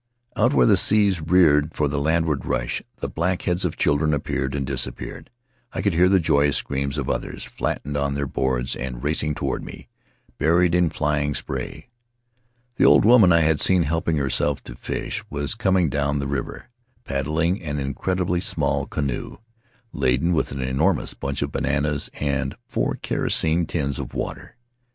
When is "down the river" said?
15.87-16.69